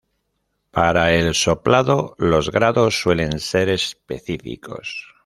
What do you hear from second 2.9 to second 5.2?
suelen ser específicos.